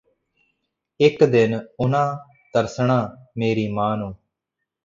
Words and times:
ਇੱਕ 0.99 1.23
ਦਿਨ 1.23 1.59
ਉਨ੍ਹਾਂ 1.79 2.17
ਤਰਸਣਾ 2.53 2.99
ਮੇਰੀ 3.37 3.67
ਮਾਂ 3.67 3.95
ਨੂੰ 3.97 4.13